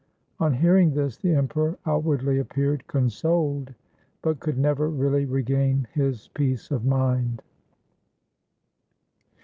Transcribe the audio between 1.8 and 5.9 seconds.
outwardly appeared consoled, but could never really regain